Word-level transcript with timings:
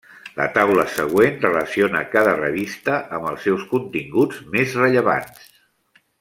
La 0.37 0.45
taula 0.53 0.85
següent 0.93 1.35
relaciona 1.43 2.01
cada 2.15 2.31
revista 2.39 2.95
amb 3.19 3.29
els 3.33 3.47
seus 3.49 3.67
continguts 3.75 4.41
més 4.57 4.75
rellevants. 4.83 5.49